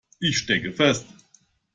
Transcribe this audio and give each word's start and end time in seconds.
Ich 0.19 0.33
stecke 0.39 0.73
fest. 0.73 1.05